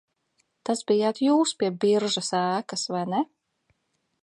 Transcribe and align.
Tas 0.69 0.79
bijāt 0.91 1.21
Jūs 1.25 1.53
pie 1.59 1.69
biržas 1.85 2.31
ēkas, 2.39 2.89
vai 2.97 3.05
ne? 3.13 3.21